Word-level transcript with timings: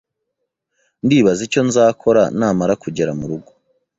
Ndibaza 1.05 1.41
icyo 1.47 1.61
nzakora 1.67 2.23
namara 2.37 2.73
kugera 2.83 3.11
murugo. 3.19 3.49